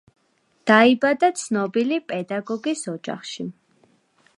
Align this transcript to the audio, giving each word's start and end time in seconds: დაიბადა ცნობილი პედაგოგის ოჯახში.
დაიბადა 0.71 1.29
ცნობილი 1.41 2.01
პედაგოგის 2.13 2.87
ოჯახში. 2.97 3.51